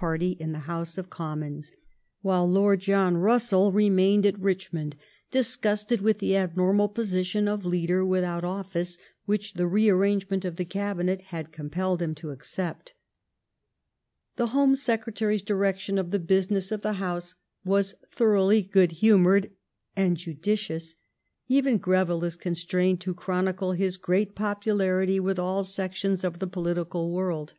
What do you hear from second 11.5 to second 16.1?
com pelled him to accept. The Home Secretary's direction